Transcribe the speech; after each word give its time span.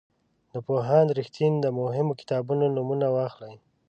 د 0.51 0.53
پوهاند 0.67 1.09
رښتین 1.19 1.53
د 1.61 1.65
مهمو 1.79 2.13
کتابونو 2.19 2.65
نومونه 2.75 3.07
واخلئ. 3.15 3.55